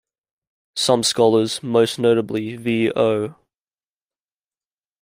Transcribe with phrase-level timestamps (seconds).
[0.75, 2.91] Some scholars, most notably V.
[2.95, 3.35] O.